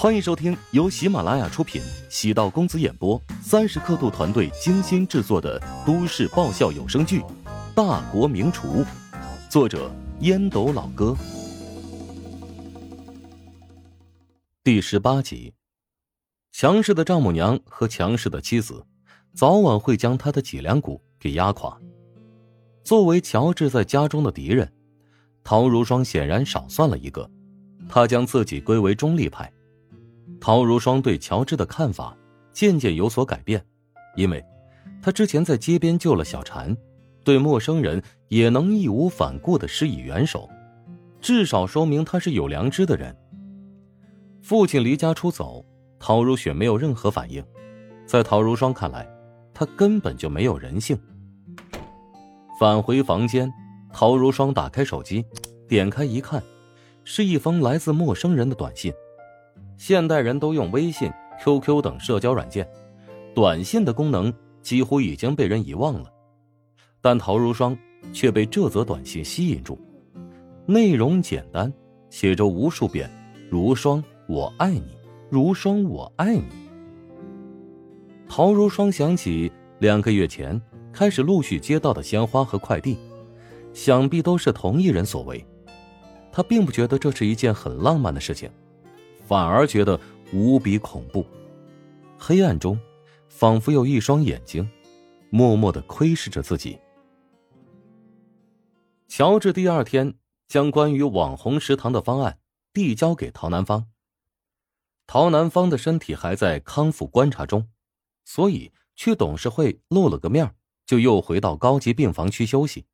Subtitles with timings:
[0.00, 7.18] 欢迎收听由喜马拉雅出品、喜道公子演播、三十刻度团队精心制作的都市爆笑有声剧
[7.74, 8.84] 《大国名厨》，
[9.50, 11.16] 作者烟斗老哥，
[14.62, 15.52] 第十八集。
[16.52, 18.86] 强势的丈母娘和强势的妻子，
[19.34, 21.76] 早晚会将他的脊梁骨给压垮。
[22.84, 24.72] 作为乔治在家中的敌人，
[25.42, 27.28] 陶如霜显然少算了一个，
[27.88, 29.52] 他将自己归为中立派。
[30.40, 32.16] 陶如霜对乔治的看法
[32.52, 33.64] 渐渐有所改变，
[34.16, 34.44] 因为，
[35.02, 36.76] 他之前在街边救了小婵，
[37.24, 40.48] 对陌生人也能义无反顾的施以援手，
[41.20, 43.14] 至少说明他是有良知的人。
[44.42, 45.64] 父亲离家出走，
[45.98, 47.44] 陶如雪没有任何反应，
[48.06, 49.06] 在陶如霜看来，
[49.52, 50.98] 他根本就没有人性。
[52.58, 53.52] 返回房间，
[53.92, 55.24] 陶如霜打开手机，
[55.68, 56.42] 点开一看，
[57.04, 58.92] 是一封来自陌生人的短信。
[59.78, 61.10] 现代人都用微信、
[61.40, 62.68] QQ 等社交软件，
[63.32, 66.12] 短信的功能几乎已经被人遗忘了。
[67.00, 67.78] 但陶如霜
[68.12, 69.78] 却被这则短信吸引住，
[70.66, 71.72] 内容简单，
[72.10, 73.08] 写着无数遍
[73.48, 74.98] ：“如霜，我爱你；
[75.30, 76.42] 如霜，我爱你。”
[78.28, 80.60] 陶如霜想起两个月前
[80.92, 82.98] 开始陆续接到的鲜花和快递，
[83.72, 85.46] 想必都是同一人所为。
[86.32, 88.50] 他并不觉得这是一件很浪漫的事情。
[89.28, 90.00] 反而觉得
[90.32, 91.26] 无比恐怖，
[92.18, 92.80] 黑暗中，
[93.28, 94.66] 仿佛有一双眼睛，
[95.28, 96.78] 默默的窥视着自己。
[99.06, 100.14] 乔治第二天
[100.48, 102.38] 将关于网红食堂的方案
[102.72, 103.84] 递交给陶南方。
[105.06, 107.68] 陶南方的身体还在康复观察中，
[108.24, 110.54] 所以去董事会露了个面，
[110.86, 112.86] 就又回到高级病房区休息。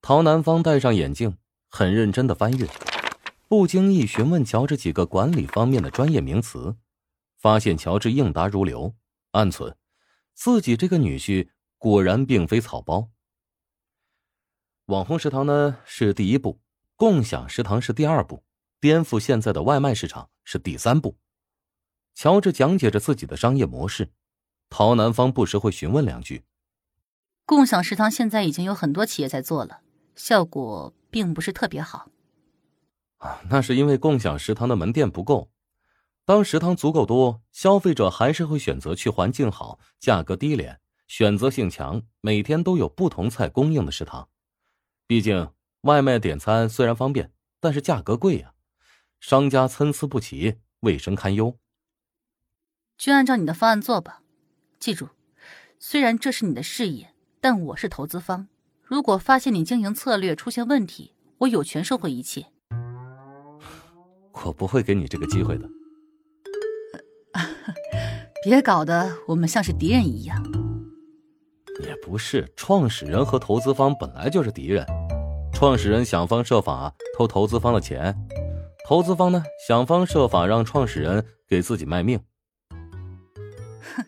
[0.00, 1.36] 陶南方戴上眼镜，
[1.70, 2.66] 很认真的翻阅。
[3.52, 6.74] 不经意询问乔治几个管理方面的专业名词，
[7.36, 8.94] 发现乔治应答如流，
[9.32, 9.76] 暗存
[10.32, 13.10] 自己这个女婿果然并非草包。
[14.86, 16.62] 网红食堂呢是第一步，
[16.96, 18.42] 共享食堂是第二步，
[18.80, 21.18] 颠覆现在的外卖市场是第三步。
[22.14, 24.12] 乔治讲解着自己的商业模式，
[24.70, 26.44] 陶南方不时会询问两句。
[27.44, 29.82] 共享食堂现在已经有很多企业在做了，
[30.16, 32.08] 效果并不是特别好。
[33.22, 35.50] 啊，那是因为共享食堂的门店不够。
[36.24, 44.28] 当食堂足够多，消费者还是会选择去环境好、价格低廉、选择性强、每天都有不同菜供应的食堂。
[45.06, 48.54] 毕竟外卖点餐虽然方便，但是价格贵呀，
[49.20, 51.56] 商家参差不齐，卫生堪忧。
[52.98, 54.22] 就按照你的方案做吧。
[54.80, 55.10] 记住，
[55.78, 58.48] 虽然这是你的事业，但我是投资方。
[58.82, 62.46] 如果发现你经营策略出现问题，我有权收回一切。
[64.32, 65.68] 我不会给你这个机会的。
[68.44, 70.42] 别搞得我们像是敌人一样。
[71.84, 74.86] 也不是，创始人和投资方本来就是敌人。
[75.52, 78.16] 创始人想方设法偷投资方的钱，
[78.86, 82.20] 投资方呢想方设法让创始人给自己卖命。
[83.80, 84.04] 哼，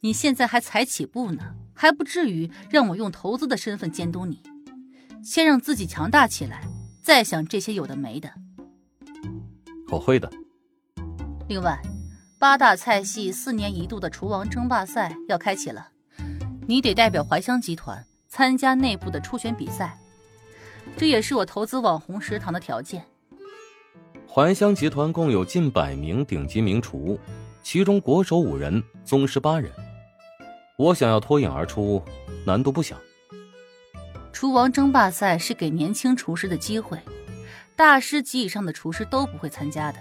[0.00, 4.42] 你现在还才起步呢，还不至于让我用投资的身份监督你。
[5.22, 6.68] 先让自己强大起来，
[7.02, 8.30] 再想这些有的没的。
[9.90, 10.30] 我会的。
[11.48, 11.80] 另外，
[12.38, 15.88] 八大菜系四年一度的厨王争霸赛要开启了，
[16.66, 19.98] 你得代表怀香集团参加内部的初选比赛，
[20.96, 23.04] 这也是我投资网红食堂的条件。
[24.26, 27.18] 怀香集团共有近百名顶级名厨，
[27.62, 29.70] 其中国手五人，宗师八人。
[30.76, 32.02] 我想要脱颖而出，
[32.44, 32.96] 难度不小。
[34.32, 36.98] 厨王争霸赛是给年轻厨师的机会。
[37.76, 39.98] 大师级以上的厨师都不会参加的，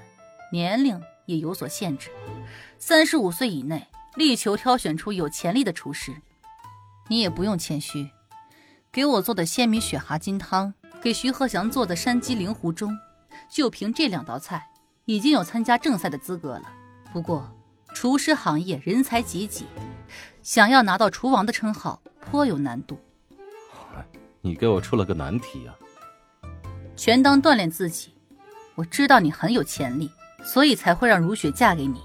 [0.51, 2.09] 年龄也有所限制，
[2.77, 6.13] 三十五岁以内，力求挑选出有潜力的厨师。
[7.07, 8.09] 你也不用谦虚，
[8.91, 12.95] 给我做的鲜米雪蛤金汤，给徐鹤祥做的山鸡灵狐中，
[13.49, 14.69] 就凭这两道菜，
[15.05, 16.71] 已经有参加正赛的资格了。
[17.11, 17.51] 不过，
[17.95, 19.65] 厨师行业人才济济，
[20.43, 22.99] 想要拿到厨王的称号颇有难度。
[24.41, 25.73] 你给我出了个难题呀！
[26.95, 28.13] 全当锻炼自己。
[28.75, 30.11] 我知道你很有潜力，
[30.43, 32.01] 所以才会让如雪嫁给你。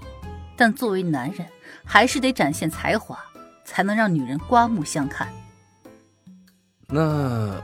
[0.55, 1.47] 但作为男人，
[1.85, 3.17] 还是得展现才华，
[3.63, 5.27] 才能让女人刮目相看。
[6.87, 7.63] 那，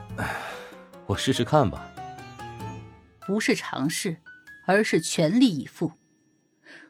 [1.06, 1.90] 我试试看吧。
[3.20, 4.18] 不是尝试，
[4.66, 5.92] 而是全力以赴。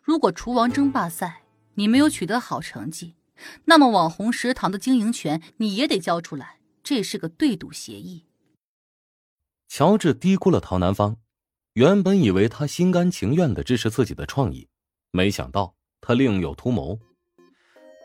[0.03, 1.43] 如果厨王争霸赛
[1.75, 3.15] 你没有取得好成绩，
[3.65, 6.57] 那么网红食堂的经营权你也得交出来。
[6.85, 8.26] 这是个对赌协议。
[9.69, 11.17] 乔治低估了陶南方，
[11.75, 14.69] 原本以为他心甘情愿的支持自己的创意，
[15.11, 16.99] 没想到他另有图谋。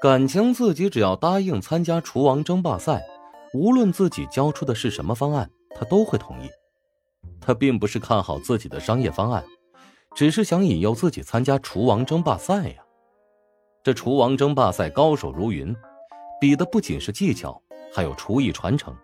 [0.01, 3.03] 感情自己只要答应参加厨王争霸赛，
[3.53, 6.49] 无论自己交出的是什么方案，他都会同意。
[7.39, 9.43] 他并不是看好自己的商业方案，
[10.15, 12.83] 只是想引诱自己参加厨王争霸赛呀。
[13.83, 15.75] 这厨王争霸赛高手如云，
[16.39, 17.61] 比的不仅是技巧，
[17.93, 18.95] 还有厨艺传承。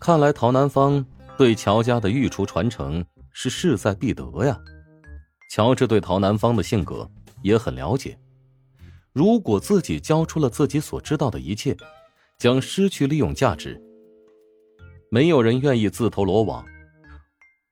[0.00, 1.04] 看来陶南方
[1.36, 3.04] 对乔家的御厨传承。
[3.36, 4.56] 是势在必得呀！
[5.50, 7.10] 乔治对陶南方的性格
[7.42, 8.16] 也很了解。
[9.12, 11.76] 如果自己交出了自己所知道的一切，
[12.38, 13.82] 将失去利用价值。
[15.10, 16.64] 没有人愿意自投罗网。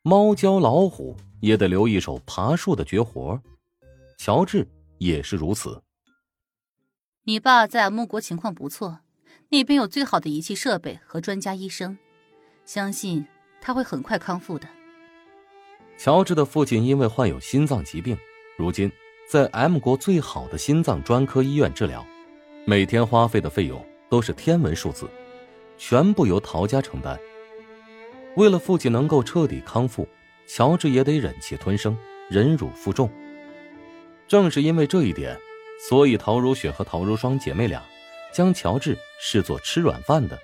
[0.02, 3.40] 猫教老虎也得留一手爬树的绝活。
[4.18, 4.68] 乔治
[4.98, 5.80] 也是如此。
[7.22, 8.98] 你爸在木国情况不错，
[9.50, 11.96] 那边有最好的仪器设备和专家医生，
[12.64, 13.24] 相信
[13.62, 14.68] 他会很快康复的。
[15.96, 18.18] 乔治的父亲因为患有心脏疾病，
[18.58, 18.90] 如今
[19.28, 22.04] 在 M 国最好的心脏专科医院治疗，
[22.66, 25.08] 每天花费的费用都是天文数字，
[25.78, 27.16] 全部由陶家承担。
[28.36, 30.08] 为了父亲能够彻底康复，
[30.46, 31.96] 乔治也得忍气吞声，
[32.28, 33.08] 忍辱负重。
[34.26, 35.38] 正是因为这一点，
[35.88, 37.82] 所以陶如雪和陶如霜姐妹俩
[38.32, 40.38] 将乔治视作吃软饭的。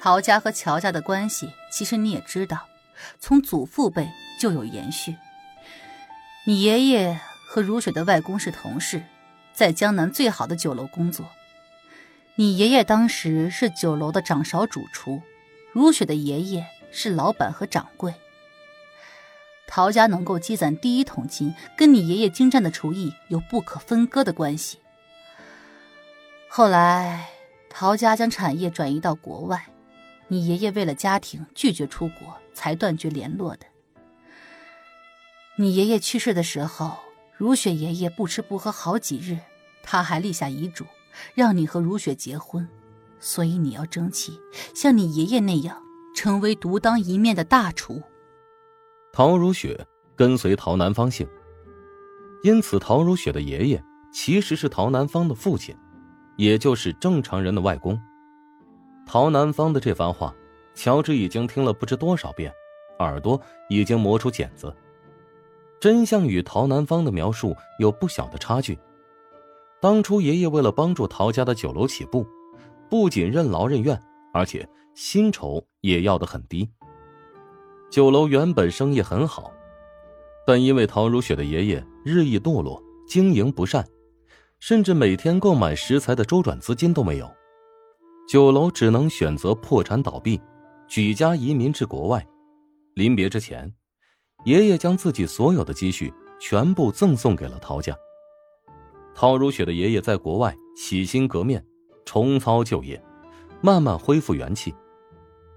[0.00, 2.68] 陶家和乔家的关系，其实你也知道。
[3.20, 4.08] 从祖父辈
[4.40, 5.16] 就有延续。
[6.46, 9.02] 你爷爷和如雪的外公是同事，
[9.52, 11.26] 在江南最好的酒楼工作。
[12.36, 15.22] 你爷爷当时是酒楼的掌勺主厨，
[15.72, 18.14] 如雪的爷爷是老板和掌柜。
[19.66, 24.78] 陶家能够积攒第一桶金，跟你爷爷精湛的厨艺有不可分割的关系。
[26.48, 27.28] 后来，
[27.68, 29.66] 陶家将产业转移到国外。
[30.28, 33.66] 你爷爷为了家庭拒绝出国，才断绝联络的。
[35.56, 36.98] 你爷爷去世的时候，
[37.36, 39.38] 如雪爷爷不吃不喝好几日，
[39.82, 40.84] 他还立下遗嘱，
[41.34, 42.68] 让你和如雪结婚。
[43.18, 44.38] 所以你要争气，
[44.74, 45.82] 像你爷爷那样，
[46.14, 48.00] 成为独当一面的大厨。
[49.12, 49.84] 陶如雪
[50.14, 51.26] 跟随陶南方姓，
[52.44, 53.82] 因此陶如雪的爷爷
[54.12, 55.74] 其实是陶南方的父亲，
[56.36, 57.98] 也就是正常人的外公。
[59.08, 60.34] 陶南方的这番话，
[60.74, 62.52] 乔治已经听了不知多少遍，
[62.98, 63.40] 耳朵
[63.70, 64.72] 已经磨出茧子。
[65.80, 68.78] 真相与陶南方的描述有不小的差距。
[69.80, 72.26] 当初爷爷为了帮助陶家的酒楼起步，
[72.90, 73.98] 不仅任劳任怨，
[74.34, 76.68] 而且薪酬也要得很低。
[77.88, 79.50] 酒楼原本生意很好，
[80.46, 83.86] 但因为陶如雪的爷爷日益堕落，经营不善，
[84.58, 87.37] 甚至每天购买食材的周转资金都没有。
[88.28, 90.38] 酒楼只能选择破产倒闭，
[90.86, 92.24] 举家移民至国外。
[92.92, 93.72] 临别之前，
[94.44, 97.96] 爷爷将自己所有的积蓄全部赠送给了陶家。
[99.14, 101.64] 陶如雪的爷爷在国外洗心革面，
[102.04, 103.02] 重操旧业，
[103.62, 104.74] 慢慢恢复元气。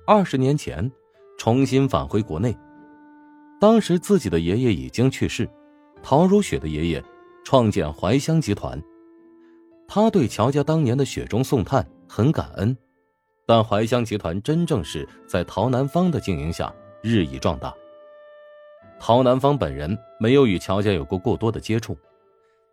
[0.07, 0.89] 二十年前，
[1.37, 2.57] 重新返回国内。
[3.59, 5.45] 当时自己的爷爷已经去世，
[6.01, 7.03] 陶如雪的爷爷
[7.43, 8.81] 创建怀香集团。
[9.89, 11.85] 他对乔家当年的雪中送炭。
[12.13, 12.75] 很感恩，
[13.45, 17.73] 但怀香集团真正是在陶南方的经营下日益壮大。
[18.99, 21.97] 陶南方本人没有与乔家有过过多的接触，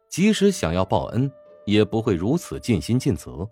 [0.09, 1.31] 即使想要报恩，
[1.67, 3.49] 也不会如此尽心尽责。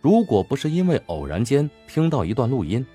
[0.00, 2.86] 如果不是因为偶然间听到一段录音，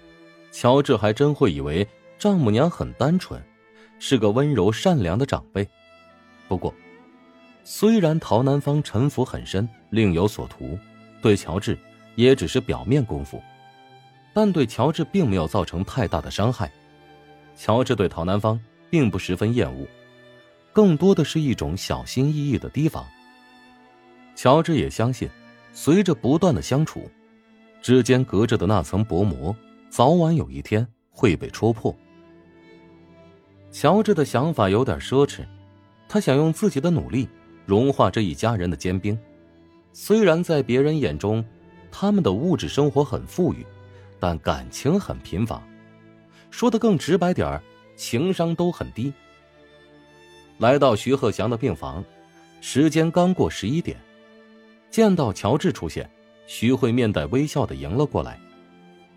[0.54, 1.86] 乔治还真会以为
[2.18, 3.44] 丈母娘很单纯，
[4.00, 5.68] 是个温柔善良的长辈。
[6.48, 6.74] 不过，
[7.66, 10.80] 虽然陶南方城府很深，另有所图。
[11.22, 11.78] 对乔治，
[12.16, 13.42] 也只是表面功夫，
[14.34, 16.72] 但对乔治并没有造成太大的伤害。
[17.56, 18.60] 乔治对陶南方
[18.90, 19.88] 并不十分厌恶，
[20.72, 23.06] 更多的是一种小心翼翼的提防。
[24.36, 25.28] 乔治也相信，
[25.74, 27.10] 随着不断的相处，
[27.82, 29.56] 之间隔着的那层薄膜，
[29.90, 31.96] 早晚有一天会被戳破。
[33.72, 35.46] 乔治的想法有点奢侈，
[36.08, 37.28] 他想用自己的努力
[37.66, 39.18] 融化这一家人的坚冰。
[39.94, 41.44] 虽然在别人眼中，
[41.92, 43.66] 他们的物质生活很富裕，
[44.20, 45.62] 但感情很贫乏。
[46.52, 47.62] 说的更直白点儿，
[47.96, 49.12] 情商都很低。
[50.60, 52.04] 来到徐鹤祥的病房，
[52.62, 53.98] 时间刚过十一点，
[54.90, 56.10] 见到乔治出现，
[56.48, 58.40] 徐慧面带微笑的迎了过来：“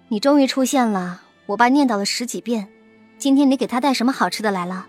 [0.09, 2.69] 你终于出现了，我爸念叨了十几遍，
[3.17, 4.89] 今天你给他带什么好吃的来了？”